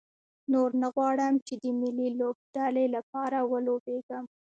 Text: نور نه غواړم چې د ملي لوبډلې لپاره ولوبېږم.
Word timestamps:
نور 0.51 0.69
نه 0.81 0.87
غواړم 0.95 1.33
چې 1.47 1.53
د 1.63 1.65
ملي 1.79 2.09
لوبډلې 2.19 2.85
لپاره 2.95 3.37
ولوبېږم. 3.51 4.23